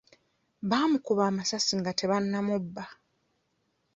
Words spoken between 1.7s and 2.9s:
nga tebannamubba.